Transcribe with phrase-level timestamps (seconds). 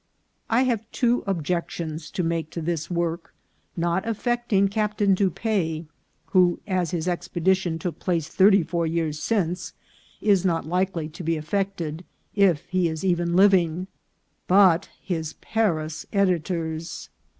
[0.49, 3.35] I have two objections to make to this work,
[3.77, 5.85] not affect ing Captain Dupaix,
[6.31, 9.73] who, as his expedition took place thirty four years since,
[10.19, 12.03] is not likely to be affected,
[12.33, 13.85] if he is even living,
[14.47, 17.09] but his Paris editors.